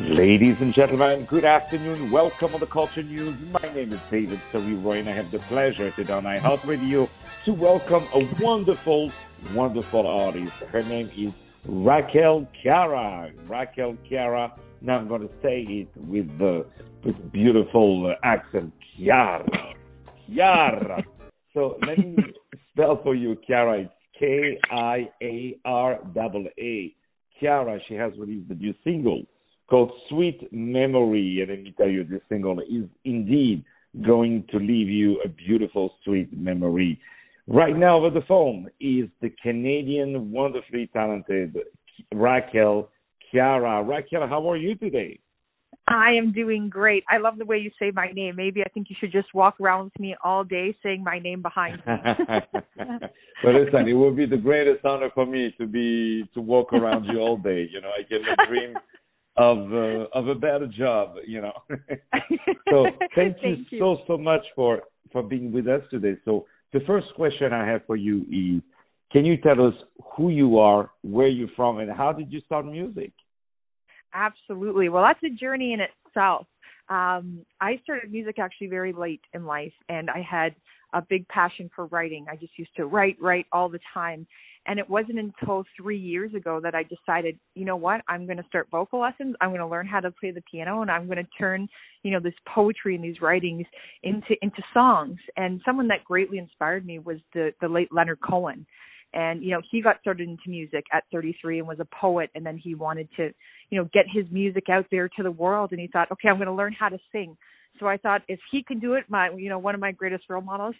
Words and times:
Ladies 0.00 0.62
and 0.62 0.72
gentlemen, 0.72 1.26
good 1.26 1.44
afternoon. 1.44 2.10
Welcome 2.10 2.54
on 2.54 2.60
the 2.60 2.66
Culture 2.66 3.02
News. 3.02 3.34
My 3.52 3.68
name 3.74 3.92
is 3.92 4.00
David 4.10 4.40
Roy, 4.54 5.00
and 5.00 5.08
I 5.10 5.12
have 5.12 5.30
the 5.30 5.40
pleasure 5.40 5.90
today 5.90 6.14
on 6.14 6.24
iHeartRadio 6.24 7.06
to 7.44 7.52
welcome 7.52 8.04
a 8.14 8.26
wonderful, 8.42 9.12
wonderful 9.52 10.06
artist. 10.06 10.54
Her 10.72 10.82
name 10.84 11.10
is 11.14 11.34
Raquel 11.66 12.48
Kiaraa. 12.64 13.30
Raquel 13.46 13.98
Kiaraa. 14.10 14.52
Now 14.80 14.96
I'm 14.96 15.06
going 15.06 15.28
to 15.28 15.34
say 15.42 15.60
it 15.68 15.88
with 15.94 16.38
the 16.38 16.64
with 17.04 17.30
beautiful 17.30 18.14
accent. 18.22 18.72
Kiaraa. 18.98 19.74
Kiaraa. 20.30 21.04
So 21.52 21.76
let 21.86 21.98
me 21.98 22.16
spell 22.72 23.02
for 23.02 23.14
you, 23.14 23.36
Kiaraa. 23.46 23.84
It's 23.84 23.92
K 24.18 24.58
I 24.70 25.10
A 25.20 25.58
R 25.66 25.98
A. 26.58 26.94
Kiaraa, 27.38 27.80
she 27.86 27.94
has 27.94 28.14
released 28.18 28.48
the 28.48 28.54
new 28.54 28.72
single 28.82 29.26
called 29.70 29.92
Sweet 30.08 30.52
Memory. 30.52 31.38
And 31.40 31.50
let 31.50 31.62
me 31.62 31.74
tell 31.76 31.88
you, 31.88 32.04
this 32.04 32.20
single 32.28 32.58
is 32.60 32.84
indeed 33.04 33.64
going 34.04 34.44
to 34.50 34.58
leave 34.58 34.88
you 34.88 35.20
a 35.24 35.28
beautiful, 35.28 35.94
sweet 36.04 36.36
memory. 36.36 37.00
Right 37.46 37.76
now 37.76 37.96
over 37.96 38.10
the 38.10 38.24
phone 38.26 38.70
is 38.80 39.08
the 39.20 39.30
Canadian, 39.42 40.30
wonderfully 40.30 40.88
talented 40.92 41.56
Raquel 42.12 42.90
Kiaraa. 43.32 43.86
Raquel, 43.86 44.28
how 44.28 44.48
are 44.50 44.56
you 44.56 44.74
today? 44.76 45.18
I 45.88 46.12
am 46.12 46.32
doing 46.32 46.68
great. 46.68 47.02
I 47.08 47.18
love 47.18 47.38
the 47.38 47.44
way 47.44 47.58
you 47.58 47.70
say 47.76 47.90
my 47.92 48.12
name. 48.12 48.36
Maybe 48.36 48.62
I 48.62 48.68
think 48.68 48.88
you 48.90 48.96
should 49.00 49.10
just 49.10 49.34
walk 49.34 49.60
around 49.60 49.84
with 49.84 49.98
me 49.98 50.14
all 50.22 50.44
day 50.44 50.76
saying 50.84 51.02
my 51.02 51.18
name 51.18 51.42
behind 51.42 51.78
me. 51.78 51.82
well, 53.44 53.64
listen, 53.64 53.88
it 53.88 53.94
would 53.94 54.16
be 54.16 54.26
the 54.26 54.36
greatest 54.36 54.84
honor 54.84 55.10
for 55.12 55.26
me 55.26 55.52
to 55.58 55.66
be 55.66 56.28
to 56.34 56.40
walk 56.40 56.72
around 56.72 57.06
you 57.06 57.18
all 57.18 57.36
day. 57.36 57.68
You 57.72 57.80
know, 57.80 57.88
I 57.88 58.04
can 58.08 58.20
dream 58.48 58.74
of 59.40 59.72
uh, 59.72 60.06
of 60.12 60.28
a 60.28 60.34
better 60.34 60.66
job, 60.66 61.14
you 61.26 61.40
know. 61.40 61.52
so 62.70 62.86
thank, 63.14 63.38
thank 63.40 63.42
you, 63.42 63.64
you 63.70 63.78
so 63.78 63.96
so 64.06 64.18
much 64.18 64.42
for 64.54 64.82
for 65.12 65.22
being 65.22 65.50
with 65.50 65.66
us 65.66 65.80
today. 65.90 66.16
So 66.24 66.46
the 66.72 66.80
first 66.86 67.06
question 67.16 67.52
I 67.52 67.66
have 67.66 67.86
for 67.86 67.96
you 67.96 68.18
is 68.30 68.62
can 69.10 69.24
you 69.24 69.38
tell 69.38 69.66
us 69.66 69.74
who 70.16 70.28
you 70.28 70.58
are, 70.58 70.90
where 71.02 71.28
you're 71.28 71.48
from 71.56 71.78
and 71.78 71.90
how 71.90 72.12
did 72.12 72.30
you 72.30 72.40
start 72.42 72.66
music? 72.66 73.12
Absolutely. 74.12 74.88
Well, 74.88 75.02
that's 75.02 75.22
a 75.24 75.34
journey 75.34 75.72
in 75.72 75.80
itself. 75.80 76.46
Um, 76.88 77.44
I 77.60 77.80
started 77.82 78.10
music 78.10 78.38
actually 78.38 78.66
very 78.66 78.92
late 78.92 79.22
in 79.32 79.46
life 79.46 79.72
and 79.88 80.10
I 80.10 80.22
had 80.28 80.54
a 80.92 81.02
big 81.08 81.26
passion 81.28 81.70
for 81.74 81.86
writing. 81.86 82.26
I 82.30 82.36
just 82.36 82.58
used 82.58 82.74
to 82.76 82.86
write, 82.86 83.16
write 83.20 83.46
all 83.52 83.68
the 83.68 83.80
time. 83.94 84.26
And 84.66 84.78
it 84.78 84.88
wasn't 84.88 85.18
until 85.18 85.64
three 85.76 85.98
years 85.98 86.34
ago 86.34 86.60
that 86.62 86.74
I 86.74 86.84
decided, 86.84 87.38
you 87.54 87.64
know 87.64 87.76
what, 87.76 88.02
I'm 88.08 88.26
going 88.26 88.36
to 88.36 88.44
start 88.46 88.68
vocal 88.70 89.00
lessons. 89.00 89.34
I'm 89.40 89.50
going 89.50 89.60
to 89.60 89.66
learn 89.66 89.86
how 89.86 90.00
to 90.00 90.10
play 90.10 90.32
the 90.32 90.42
piano, 90.50 90.82
and 90.82 90.90
I'm 90.90 91.06
going 91.06 91.18
to 91.18 91.28
turn, 91.38 91.66
you 92.02 92.12
know, 92.12 92.20
this 92.20 92.34
poetry 92.46 92.94
and 92.94 93.02
these 93.02 93.20
writings 93.22 93.64
into 94.02 94.36
into 94.42 94.62
songs. 94.74 95.18
And 95.36 95.60
someone 95.64 95.88
that 95.88 96.04
greatly 96.04 96.38
inspired 96.38 96.84
me 96.84 96.98
was 96.98 97.18
the 97.34 97.52
the 97.60 97.68
late 97.68 97.88
Leonard 97.90 98.18
Cohen. 98.20 98.66
And 99.12 99.42
you 99.42 99.50
know, 99.50 99.60
he 99.70 99.82
got 99.82 100.00
started 100.00 100.28
into 100.28 100.48
music 100.48 100.84
at 100.92 101.04
33 101.12 101.60
and 101.60 101.68
was 101.68 101.80
a 101.80 101.88
poet, 102.00 102.30
and 102.34 102.44
then 102.44 102.56
he 102.56 102.74
wanted 102.74 103.08
to, 103.16 103.30
you 103.70 103.78
know, 103.78 103.88
get 103.92 104.04
his 104.12 104.24
music 104.30 104.64
out 104.70 104.86
there 104.90 105.08
to 105.08 105.22
the 105.22 105.30
world. 105.30 105.72
And 105.72 105.80
he 105.80 105.88
thought, 105.88 106.12
okay, 106.12 106.28
I'm 106.28 106.36
going 106.36 106.46
to 106.46 106.54
learn 106.54 106.74
how 106.78 106.88
to 106.88 106.98
sing. 107.10 107.36
So 107.78 107.86
I 107.86 107.96
thought, 107.96 108.22
if 108.28 108.38
he 108.52 108.62
can 108.62 108.78
do 108.78 108.94
it, 108.94 109.04
my, 109.08 109.30
you 109.36 109.48
know, 109.48 109.58
one 109.58 109.74
of 109.74 109.80
my 109.80 109.92
greatest 109.92 110.24
role 110.28 110.42
models, 110.42 110.74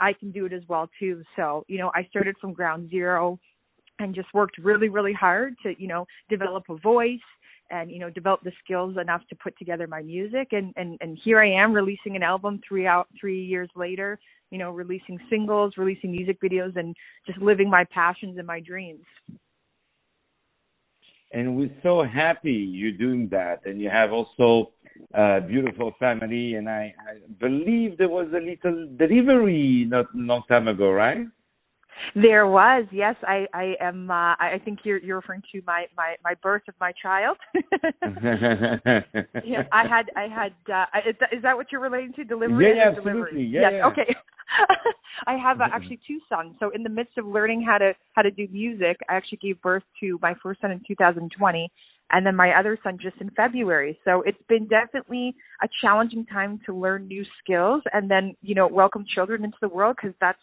I 0.00 0.12
can 0.12 0.30
do 0.30 0.46
it 0.46 0.52
as 0.52 0.62
well 0.68 0.88
too. 0.98 1.22
So, 1.36 1.64
you 1.68 1.78
know, 1.78 1.90
I 1.94 2.04
started 2.10 2.36
from 2.40 2.52
ground 2.52 2.90
zero 2.90 3.38
and 3.98 4.14
just 4.14 4.32
worked 4.32 4.58
really, 4.58 4.88
really 4.88 5.12
hard 5.12 5.54
to, 5.62 5.74
you 5.78 5.88
know, 5.88 6.06
develop 6.28 6.64
a 6.68 6.76
voice 6.76 7.18
and, 7.70 7.90
you 7.90 7.98
know, 7.98 8.10
develop 8.10 8.40
the 8.42 8.52
skills 8.64 8.96
enough 9.00 9.22
to 9.28 9.36
put 9.36 9.56
together 9.58 9.86
my 9.86 10.02
music 10.02 10.48
and, 10.52 10.72
and, 10.76 10.96
and 11.00 11.18
here 11.24 11.40
I 11.40 11.50
am 11.50 11.72
releasing 11.72 12.16
an 12.16 12.22
album 12.22 12.60
three 12.66 12.86
out 12.86 13.08
three 13.20 13.44
years 13.44 13.68
later, 13.76 14.18
you 14.50 14.58
know, 14.58 14.70
releasing 14.70 15.18
singles, 15.28 15.74
releasing 15.76 16.12
music 16.12 16.40
videos 16.40 16.76
and 16.76 16.94
just 17.26 17.38
living 17.38 17.68
my 17.68 17.84
passions 17.92 18.38
and 18.38 18.46
my 18.46 18.60
dreams. 18.60 19.04
And 21.32 21.56
we're 21.56 21.74
so 21.82 22.02
happy 22.02 22.52
you're 22.52 22.92
doing 22.92 23.28
that 23.32 23.66
and 23.66 23.80
you 23.80 23.90
have 23.90 24.12
also 24.12 24.70
uh, 25.14 25.40
beautiful 25.40 25.92
family, 25.98 26.54
and 26.54 26.68
I, 26.68 26.94
I 26.98 27.18
believe 27.40 27.96
there 27.96 28.08
was 28.08 28.28
a 28.34 28.40
little 28.40 28.88
delivery 28.96 29.86
not 29.88 30.06
long 30.14 30.42
time 30.48 30.68
ago, 30.68 30.90
right? 30.90 31.26
There 32.14 32.46
was, 32.46 32.86
yes. 32.92 33.14
I 33.22 33.46
I 33.52 33.74
am. 33.80 34.10
Uh, 34.10 34.34
I 34.38 34.60
think 34.64 34.80
you're 34.84 34.98
you're 34.98 35.16
referring 35.16 35.42
to 35.52 35.62
my 35.66 35.86
my 35.96 36.16
my 36.24 36.34
birth 36.42 36.62
of 36.68 36.74
my 36.80 36.92
child. 37.02 37.36
yeah, 39.44 39.62
I 39.72 39.84
had 39.88 40.10
I 40.16 40.28
had. 40.28 40.52
Uh, 40.72 40.86
is, 41.08 41.16
that, 41.20 41.32
is 41.32 41.42
that 41.42 41.56
what 41.56 41.66
you're 41.70 41.80
relating 41.80 42.12
to? 42.14 42.24
Delivery? 42.24 42.66
Yeah, 42.68 42.84
yeah 42.84 42.96
absolutely. 42.96 43.42
Yeah, 43.42 43.60
yes. 43.60 43.72
Yeah. 43.74 43.86
Okay. 43.88 44.16
I 45.26 45.36
have 45.36 45.60
uh, 45.60 45.64
actually 45.72 46.00
two 46.06 46.20
sons. 46.28 46.54
So 46.60 46.70
in 46.70 46.82
the 46.82 46.88
midst 46.88 47.18
of 47.18 47.26
learning 47.26 47.62
how 47.62 47.78
to 47.78 47.92
how 48.14 48.22
to 48.22 48.30
do 48.30 48.46
music, 48.50 48.96
I 49.08 49.14
actually 49.16 49.38
gave 49.42 49.60
birth 49.60 49.82
to 50.00 50.18
my 50.22 50.34
first 50.42 50.60
son 50.60 50.70
in 50.70 50.80
2020, 50.86 51.70
and 52.10 52.26
then 52.26 52.36
my 52.36 52.52
other 52.58 52.78
son 52.82 52.98
just 53.00 53.16
in 53.20 53.30
February. 53.30 53.98
So 54.04 54.22
it's 54.24 54.38
been 54.48 54.66
definitely 54.68 55.34
a 55.62 55.68
challenging 55.82 56.24
time 56.26 56.60
to 56.66 56.74
learn 56.74 57.06
new 57.06 57.24
skills 57.42 57.82
and 57.92 58.10
then, 58.10 58.34
you 58.42 58.54
know, 58.54 58.66
welcome 58.66 59.04
children 59.14 59.44
into 59.44 59.58
the 59.60 59.68
world 59.68 59.96
because 60.00 60.16
that's 60.20 60.38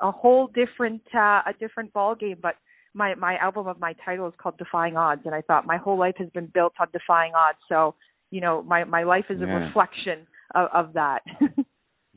a 0.00 0.10
whole 0.10 0.48
different 0.48 1.02
uh, 1.14 1.42
a 1.46 1.54
different 1.58 1.92
ball 1.92 2.14
game. 2.14 2.38
But 2.40 2.54
my 2.94 3.14
my 3.14 3.36
album 3.38 3.66
of 3.66 3.78
my 3.78 3.94
title 4.04 4.28
is 4.28 4.34
called 4.40 4.58
Defying 4.58 4.96
Odds, 4.96 5.22
and 5.24 5.34
I 5.34 5.42
thought 5.42 5.66
my 5.66 5.76
whole 5.76 5.98
life 5.98 6.14
has 6.18 6.28
been 6.30 6.50
built 6.52 6.74
on 6.80 6.88
defying 6.92 7.32
odds. 7.34 7.58
So 7.68 7.94
you 8.30 8.40
know, 8.40 8.62
my 8.62 8.84
my 8.84 9.04
life 9.04 9.26
is 9.30 9.40
a 9.40 9.46
yeah. 9.46 9.66
reflection 9.66 10.26
of, 10.54 10.68
of 10.72 10.92
that. 10.94 11.22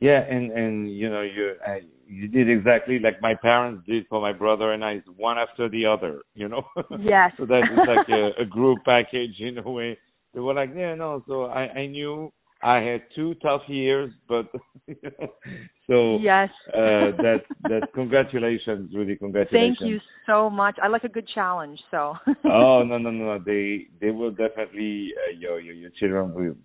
Yeah, 0.00 0.20
and 0.28 0.52
and 0.52 0.96
you 0.96 1.10
know 1.10 1.22
you 1.22 1.54
I, 1.66 1.80
you 2.06 2.28
did 2.28 2.48
exactly 2.48 2.98
like 3.00 3.20
my 3.20 3.34
parents 3.34 3.84
did 3.86 4.06
for 4.08 4.20
my 4.20 4.32
brother 4.32 4.72
and 4.72 4.84
I, 4.84 4.92
it's 4.92 5.08
one 5.16 5.38
after 5.38 5.68
the 5.68 5.86
other. 5.86 6.22
You 6.34 6.48
know. 6.48 6.62
Yes. 7.00 7.32
so 7.36 7.46
that 7.46 7.62
is 7.72 7.78
like 7.78 8.08
a, 8.08 8.42
a 8.42 8.44
group 8.44 8.78
package 8.84 9.40
in 9.40 9.58
a 9.58 9.68
way. 9.68 9.98
They 10.34 10.40
were 10.40 10.54
like, 10.54 10.70
yeah, 10.76 10.94
no. 10.94 11.24
So 11.26 11.46
I 11.46 11.68
I 11.80 11.86
knew 11.86 12.32
I 12.62 12.78
had 12.78 13.02
two 13.14 13.34
tough 13.36 13.62
years, 13.68 14.10
but 14.28 14.46
so 15.86 16.18
yes, 16.18 16.48
uh, 16.74 17.14
that 17.22 17.42
that 17.62 17.88
congratulations, 17.94 18.90
really 18.94 19.16
congratulations. 19.16 19.76
Thank 19.80 19.90
you 19.90 20.00
so 20.26 20.50
much. 20.50 20.76
I 20.82 20.88
like 20.88 21.04
a 21.04 21.08
good 21.08 21.28
challenge, 21.34 21.78
so. 21.90 22.14
oh 22.44 22.82
no 22.82 22.98
no 22.98 23.10
no! 23.10 23.38
They 23.38 23.86
they 24.00 24.10
will 24.10 24.30
definitely 24.30 25.12
uh, 25.16 25.38
your 25.38 25.60
your 25.60 25.74
your 25.74 25.90
children 26.00 26.34
will 26.34 26.56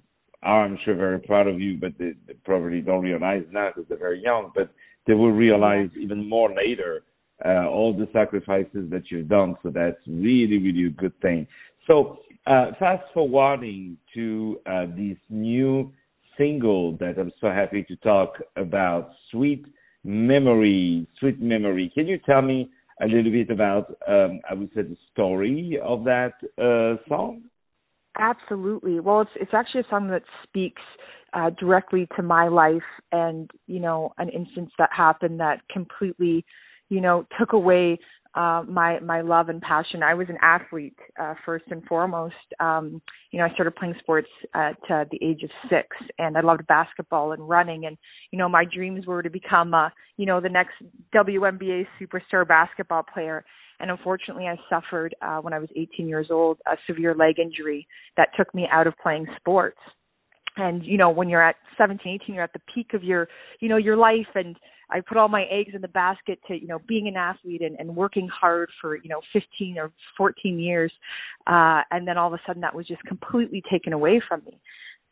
are, 0.43 0.65
I'm 0.65 0.77
sure, 0.83 0.95
very 0.95 1.19
proud 1.19 1.47
of 1.47 1.59
you, 1.59 1.77
but 1.79 1.93
they, 1.97 2.13
they 2.27 2.33
probably 2.45 2.81
don't 2.81 3.01
realize 3.01 3.43
now 3.51 3.69
because 3.69 3.87
they're 3.87 3.97
very 3.97 4.21
young. 4.21 4.51
But 4.53 4.69
they 5.07 5.13
will 5.13 5.31
realize 5.31 5.89
even 5.99 6.27
more 6.27 6.53
later 6.53 7.03
uh, 7.45 7.67
all 7.67 7.93
the 7.93 8.07
sacrifices 8.13 8.89
that 8.91 9.03
you've 9.09 9.29
done. 9.29 9.55
So 9.63 9.69
that's 9.69 9.97
really, 10.07 10.57
really 10.57 10.87
a 10.87 10.89
good 10.89 11.19
thing. 11.21 11.47
So 11.87 12.19
uh, 12.45 12.71
fast 12.79 13.03
forwarding 13.13 13.97
to 14.13 14.59
uh, 14.65 14.85
this 14.95 15.17
new 15.29 15.91
single 16.37 16.97
that 16.97 17.17
I'm 17.17 17.31
so 17.39 17.47
happy 17.47 17.83
to 17.83 17.95
talk 17.97 18.33
about, 18.55 19.11
Sweet 19.31 19.65
Memory. 20.03 21.07
Sweet 21.19 21.41
Memory. 21.41 21.91
Can 21.93 22.07
you 22.07 22.17
tell 22.25 22.41
me 22.41 22.69
a 23.01 23.07
little 23.07 23.31
bit 23.31 23.49
about, 23.49 23.95
um, 24.07 24.41
I 24.49 24.53
would 24.53 24.69
say, 24.75 24.81
the 24.81 24.97
story 25.11 25.79
of 25.83 26.03
that 26.05 26.33
uh, 26.57 27.01
song? 27.07 27.43
Absolutely. 28.17 28.99
Well, 28.99 29.21
it's 29.21 29.31
it's 29.35 29.53
actually 29.53 29.81
a 29.81 29.89
song 29.89 30.09
that 30.09 30.23
speaks 30.43 30.81
uh, 31.33 31.49
directly 31.59 32.07
to 32.15 32.21
my 32.21 32.47
life 32.47 32.83
and 33.11 33.49
you 33.65 33.79
know 33.79 34.13
an 34.19 34.29
instance 34.29 34.71
that 34.77 34.89
happened 34.95 35.39
that 35.39 35.61
completely 35.71 36.45
you 36.89 37.01
know 37.01 37.25
took 37.39 37.53
away 37.53 37.97
uh, 38.35 38.63
my 38.67 38.99
my 38.99 39.21
love 39.21 39.49
and 39.49 39.61
passion. 39.61 40.01
I 40.01 40.15
was 40.15 40.27
an 40.29 40.37
athlete 40.41 40.97
uh, 41.21 41.35
first 41.45 41.65
and 41.69 41.83
foremost. 41.85 42.33
Um, 42.59 43.01
you 43.31 43.39
know, 43.39 43.45
I 43.45 43.53
started 43.53 43.75
playing 43.75 43.95
sports 43.99 44.27
at 44.55 44.77
uh, 44.89 45.05
the 45.11 45.19
age 45.21 45.43
of 45.43 45.49
six, 45.69 45.87
and 46.17 46.37
I 46.37 46.41
loved 46.41 46.65
basketball 46.67 47.33
and 47.33 47.47
running. 47.47 47.85
And 47.85 47.97
you 48.31 48.39
know, 48.39 48.49
my 48.49 48.65
dreams 48.65 49.05
were 49.05 49.21
to 49.21 49.29
become, 49.29 49.73
uh, 49.73 49.89
you 50.17 50.25
know, 50.25 50.41
the 50.41 50.49
next 50.49 50.73
WNBA 51.13 51.85
superstar 52.01 52.47
basketball 52.47 53.03
player. 53.03 53.45
And 53.79 53.91
unfortunately, 53.91 54.47
I 54.47 54.55
suffered 54.69 55.15
uh, 55.21 55.37
when 55.39 55.53
I 55.53 55.59
was 55.59 55.69
18 55.75 56.07
years 56.07 56.27
old 56.31 56.57
a 56.65 56.75
severe 56.87 57.13
leg 57.13 57.37
injury 57.39 57.87
that 58.17 58.29
took 58.37 58.53
me 58.55 58.67
out 58.71 58.87
of 58.87 58.93
playing 59.01 59.27
sports. 59.37 59.79
And 60.57 60.83
you 60.83 60.97
know, 60.97 61.09
when 61.09 61.29
you're 61.29 61.43
at 61.43 61.55
17, 61.77 62.19
18, 62.23 62.35
you're 62.35 62.43
at 62.43 62.53
the 62.53 62.61
peak 62.73 62.93
of 62.93 63.03
your, 63.03 63.27
you 63.59 63.69
know, 63.69 63.77
your 63.77 63.97
life. 63.97 64.27
And 64.35 64.55
I 64.93 65.01
put 65.01 65.17
all 65.17 65.27
my 65.27 65.43
eggs 65.51 65.71
in 65.73 65.81
the 65.81 65.87
basket 65.87 66.39
to, 66.47 66.53
you 66.53 66.67
know, 66.67 66.79
being 66.87 67.07
an 67.07 67.17
athlete 67.17 67.61
and, 67.61 67.75
and 67.79 67.95
working 67.95 68.27
hard 68.27 68.69
for, 68.79 68.95
you 68.95 69.09
know, 69.09 69.21
15 69.33 69.77
or 69.77 69.91
14 70.15 70.59
years. 70.59 70.93
Uh, 71.47 71.81
and 71.91 72.07
then 72.07 72.17
all 72.17 72.27
of 72.27 72.33
a 72.33 72.41
sudden, 72.45 72.61
that 72.61 72.75
was 72.75 72.87
just 72.87 73.03
completely 73.03 73.63
taken 73.69 73.91
away 73.91 74.21
from 74.27 74.41
me 74.45 74.59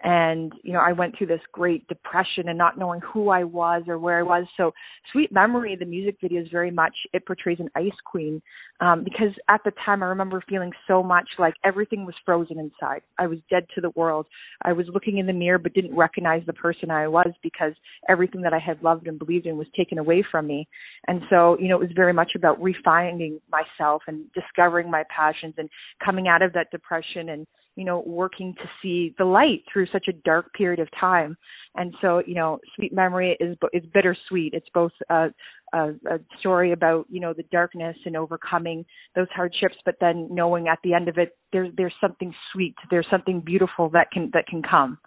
and 0.03 0.53
you 0.63 0.74
know 0.74 0.80
i 0.80 0.92
went 0.92 1.18
through 1.18 1.27
this 1.27 1.42
great 1.51 1.88
depression 1.88 2.48
and 2.48 2.57
not 2.57 2.77
knowing 2.77 3.01
who 3.01 3.30
i 3.30 3.44
was 3.44 3.83
or 3.88 4.00
where 4.00 4.19
i 4.19 4.24
was 4.24 4.45
so 4.57 4.71
sweet 5.12 5.31
memory 5.31 5.75
the 5.75 5.86
music 5.86 6.18
video 6.21 6.42
is 6.42 6.48
very 6.51 6.71
much 6.71 6.94
it 7.13 7.25
portrays 7.25 7.59
an 7.59 7.69
ice 7.75 7.92
queen 8.06 8.42
um, 8.81 9.03
because 9.03 9.33
at 9.48 9.62
the 9.63 9.71
time 9.86 10.01
I 10.01 10.07
remember 10.07 10.44
feeling 10.50 10.71
so 10.88 11.03
much 11.03 11.27
like 11.38 11.53
everything 11.63 12.03
was 12.03 12.15
frozen 12.25 12.57
inside. 12.57 13.01
I 13.19 13.27
was 13.27 13.38
dead 13.50 13.68
to 13.75 13.81
the 13.81 13.92
world. 13.92 14.25
I 14.63 14.74
was 14.74 14.88
looking 14.92 15.19
in 15.19 15.27
the 15.27 15.33
mirror 15.33 15.59
but 15.59 15.74
didn't 15.74 15.95
recognize 15.95 16.42
the 16.47 16.54
person 16.54 16.89
I 16.89 17.07
was 17.07 17.31
because 17.44 17.74
everything 18.09 18.42
that 18.42 18.54
I 18.54 18.59
had 18.59 18.81
loved 18.81 19.07
and 19.07 19.19
believed 19.19 19.45
in 19.45 19.56
was 19.56 19.68
taken 19.77 20.00
away 20.00 20.25
from 20.30 20.47
me. 20.47 20.68
And 21.07 21.21
so, 21.30 21.57
you 21.59 21.68
know, 21.68 21.75
it 21.75 21.81
was 21.81 21.92
very 21.95 22.13
much 22.13 22.31
about 22.36 22.59
refining 22.59 23.39
myself 23.51 24.01
and 24.07 24.25
discovering 24.33 24.89
my 24.89 25.04
passions 25.15 25.54
and 25.57 25.69
coming 26.04 26.27
out 26.27 26.42
of 26.42 26.54
that 26.54 26.71
depression 26.71 27.30
and 27.30 27.45
you 27.75 27.85
know, 27.85 28.03
working 28.06 28.53
to 28.56 28.69
see 28.81 29.15
the 29.18 29.25
light 29.25 29.63
through 29.71 29.88
such 29.91 30.07
a 30.09 30.13
dark 30.25 30.53
period 30.53 30.79
of 30.79 30.89
time. 31.00 31.38
And 31.75 31.94
so, 32.01 32.21
you 32.25 32.35
know, 32.35 32.59
Sweet 32.75 32.94
Memory 32.94 33.38
is 33.39 33.57
is 33.71 33.83
bittersweet. 33.94 34.53
It's 34.53 34.68
both 34.73 34.91
a, 35.09 35.29
a, 35.73 35.89
a 36.09 36.19
story 36.39 36.73
about 36.73 37.06
you 37.09 37.21
know 37.21 37.33
the 37.33 37.44
darkness 37.51 37.95
and 38.06 38.18
overcoming 38.18 38.85
those 39.15 39.27
hardships, 39.33 39.75
but 39.85 39.95
then 40.01 40.27
knowing 40.29 40.68
at 40.68 40.79
the 40.83 40.94
end 40.94 41.07
of 41.07 41.18
it, 41.18 41.38
there's 41.53 41.69
there's 41.77 41.94
something 42.01 42.33
sweet, 42.51 42.75
there's 42.89 43.07
something 43.09 43.41
beautiful 43.45 43.89
that 43.91 44.12
can 44.12 44.29
that 44.33 44.47
can 44.47 44.62
come. 44.62 44.97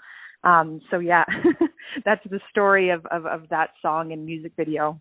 Um, 0.42 0.80
so 0.90 0.98
yeah, 0.98 1.24
that's 2.04 2.24
the 2.30 2.40
story 2.50 2.90
of, 2.90 3.04
of 3.06 3.26
of 3.26 3.48
that 3.50 3.70
song 3.82 4.12
and 4.12 4.24
music 4.24 4.52
video. 4.56 5.00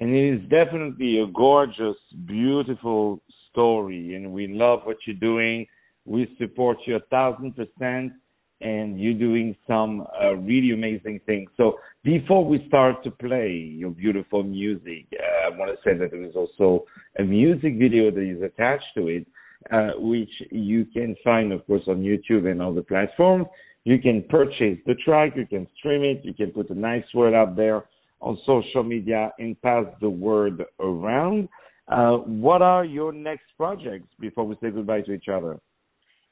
And 0.00 0.14
it 0.14 0.34
is 0.34 0.40
definitely 0.48 1.20
a 1.20 1.26
gorgeous, 1.30 1.96
beautiful 2.26 3.20
story, 3.50 4.14
and 4.14 4.32
we 4.32 4.48
love 4.48 4.80
what 4.84 4.96
you're 5.06 5.14
doing 5.14 5.66
we 6.04 6.34
support 6.38 6.78
you 6.86 6.96
a 6.96 7.00
thousand 7.10 7.54
percent, 7.56 8.12
and 8.60 9.00
you're 9.00 9.14
doing 9.14 9.56
some 9.66 10.06
uh, 10.22 10.34
really 10.34 10.72
amazing 10.72 11.20
things. 11.26 11.48
So 11.56 11.78
before 12.04 12.44
we 12.44 12.64
start 12.68 13.02
to 13.04 13.10
play 13.10 13.50
your 13.50 13.90
beautiful 13.90 14.42
music, 14.42 15.06
uh, 15.12 15.46
I 15.46 15.56
want 15.56 15.70
to 15.70 15.76
say 15.88 15.96
that 15.96 16.10
there 16.10 16.22
is 16.22 16.36
also 16.36 16.84
a 17.18 17.22
music 17.22 17.78
video 17.78 18.10
that 18.10 18.20
is 18.20 18.42
attached 18.42 18.84
to 18.96 19.08
it, 19.08 19.26
uh, 19.72 19.92
which 19.98 20.30
you 20.50 20.84
can 20.86 21.16
find, 21.24 21.52
of 21.52 21.66
course, 21.66 21.82
on 21.86 22.02
YouTube 22.02 22.50
and 22.50 22.60
other 22.60 22.82
platforms. 22.82 23.46
You 23.84 23.98
can 23.98 24.22
purchase 24.28 24.78
the 24.86 24.94
track, 25.04 25.32
you 25.36 25.46
can 25.46 25.66
stream 25.78 26.02
it, 26.04 26.22
you 26.22 26.34
can 26.34 26.50
put 26.50 26.68
a 26.68 26.74
nice 26.74 27.04
word 27.14 27.34
out 27.34 27.56
there 27.56 27.84
on 28.20 28.38
social 28.44 28.82
media 28.82 29.32
and 29.38 29.60
pass 29.62 29.86
the 30.02 30.10
word 30.10 30.64
around. 30.80 31.48
Uh, 31.88 32.18
what 32.18 32.60
are 32.60 32.84
your 32.84 33.12
next 33.12 33.46
projects 33.56 34.08
before 34.20 34.44
we 34.44 34.54
say 34.62 34.70
goodbye 34.70 35.00
to 35.00 35.12
each 35.12 35.28
other? 35.28 35.58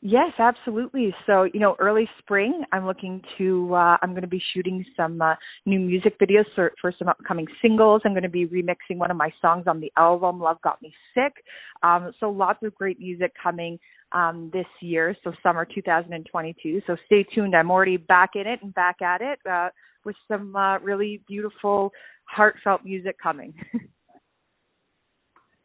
Yes, 0.00 0.30
absolutely. 0.38 1.12
So, 1.26 1.42
you 1.42 1.58
know, 1.58 1.74
early 1.80 2.08
spring, 2.20 2.62
I'm 2.72 2.86
looking 2.86 3.20
to, 3.36 3.74
uh, 3.74 3.96
I'm 4.00 4.10
going 4.10 4.22
to 4.22 4.28
be 4.28 4.40
shooting 4.54 4.84
some 4.96 5.20
uh, 5.20 5.34
new 5.66 5.80
music 5.80 6.16
videos 6.20 6.44
for, 6.54 6.72
for 6.80 6.92
some 6.96 7.08
upcoming 7.08 7.46
singles. 7.60 8.02
I'm 8.04 8.12
going 8.12 8.22
to 8.22 8.28
be 8.28 8.46
remixing 8.46 8.98
one 8.98 9.10
of 9.10 9.16
my 9.16 9.30
songs 9.42 9.64
on 9.66 9.80
the 9.80 9.90
album, 9.96 10.38
Love 10.38 10.58
Got 10.62 10.80
Me 10.82 10.94
Sick. 11.14 11.32
Um, 11.82 12.12
so 12.20 12.30
lots 12.30 12.60
of 12.62 12.76
great 12.76 13.00
music 13.00 13.32
coming 13.42 13.76
um, 14.12 14.50
this 14.52 14.66
year, 14.80 15.16
so 15.24 15.32
summer 15.42 15.64
2022. 15.64 16.80
So 16.86 16.96
stay 17.06 17.24
tuned. 17.34 17.56
I'm 17.56 17.70
already 17.70 17.96
back 17.96 18.30
in 18.36 18.46
it 18.46 18.60
and 18.62 18.72
back 18.74 19.02
at 19.02 19.20
it 19.20 19.40
uh, 19.50 19.70
with 20.04 20.14
some 20.28 20.54
uh, 20.54 20.78
really 20.78 21.22
beautiful, 21.26 21.90
heartfelt 22.24 22.84
music 22.84 23.16
coming. 23.20 23.52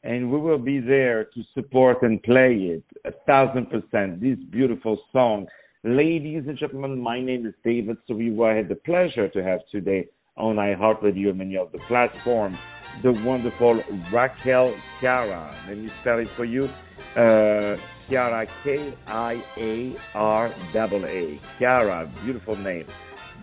and 0.03 0.31
we 0.31 0.39
will 0.39 0.57
be 0.57 0.79
there 0.79 1.25
to 1.25 1.43
support 1.53 2.01
and 2.03 2.21
play 2.23 2.55
it 2.55 2.83
a 3.05 3.11
thousand 3.25 3.67
percent. 3.69 4.21
This 4.21 4.37
beautiful 4.49 4.99
song. 5.11 5.47
Ladies 5.83 6.43
and 6.47 6.57
gentlemen, 6.57 6.99
my 6.99 7.21
name 7.21 7.45
is 7.45 7.53
David 7.63 7.97
Sariwa. 8.09 8.51
I 8.53 8.55
had 8.57 8.69
the 8.69 8.75
pleasure 8.75 9.27
to 9.29 9.43
have 9.43 9.59
today 9.71 10.07
on 10.37 10.55
iHeartRadio 10.55 11.29
and 11.29 11.37
many 11.37 11.57
of 11.57 11.71
the 11.71 11.77
platforms 11.79 12.57
the 13.01 13.11
wonderful 13.11 13.75
Raquel 14.11 14.73
Kiaraa. 14.99 15.51
Let 15.67 15.77
me 15.77 15.87
spell 15.89 16.19
it 16.19 16.27
for 16.27 16.45
you. 16.45 16.69
Uh, 17.15 17.77
Kiaraa, 18.09 18.47
K 18.63 18.93
I 19.07 19.41
A 19.57 19.95
R 20.13 20.47
A 20.47 20.77
A. 20.77 21.39
Kiaraa, 21.59 22.23
beautiful 22.23 22.55
name. 22.57 22.85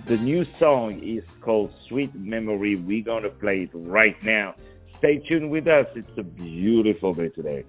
The 0.07 0.17
new 0.19 0.47
song 0.59 1.01
is 1.03 1.25
called 1.41 1.73
Sweet 1.89 2.15
Memory. 2.15 2.77
We're 2.77 3.05
going 3.05 3.23
to 3.25 3.31
play 3.31 3.63
it 3.63 3.71
right 3.75 4.23
now. 4.23 4.55
Stay 5.01 5.17
tuned 5.17 5.51
with 5.51 5.67
us. 5.67 5.87
It's 5.97 6.19
a 6.19 6.23
beautiful 6.23 7.15
day 7.15 7.31
today. 7.31 7.65